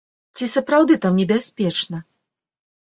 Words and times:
Ці 0.39 0.47
сапраўды 0.53 0.97
там 1.05 1.13
небяспечна? 1.23 2.05